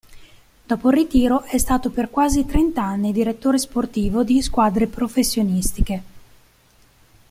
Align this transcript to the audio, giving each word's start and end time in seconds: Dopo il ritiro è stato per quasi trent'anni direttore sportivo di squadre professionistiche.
Dopo 0.65 0.89
il 0.89 0.95
ritiro 0.97 1.43
è 1.43 1.59
stato 1.59 1.91
per 1.91 2.09
quasi 2.09 2.43
trent'anni 2.43 3.11
direttore 3.11 3.59
sportivo 3.59 4.23
di 4.23 4.41
squadre 4.41 4.87
professionistiche. 4.87 6.03